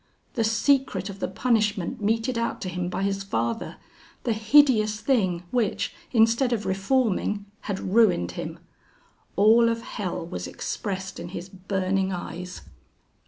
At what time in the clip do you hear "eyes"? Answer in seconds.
12.11-12.61